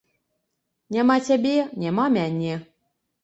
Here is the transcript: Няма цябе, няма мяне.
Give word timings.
Няма 0.95 1.17
цябе, 1.27 1.53
няма 1.83 2.07
мяне. 2.17 2.57